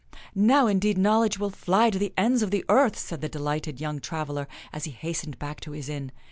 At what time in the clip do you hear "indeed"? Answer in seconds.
0.65-0.97